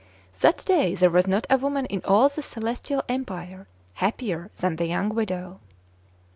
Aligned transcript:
That 0.39 0.65
day 0.65 0.95
there 0.95 1.11
was 1.11 1.27
not 1.27 1.45
a 1.47 1.59
woman 1.59 1.85
in 1.85 2.01
all 2.05 2.27
the 2.27 2.41
Celestial 2.41 3.03
Empire 3.07 3.67
happier 3.93 4.49
than 4.57 4.77
the 4.77 4.87
young 4.87 5.09
widow. 5.09 5.59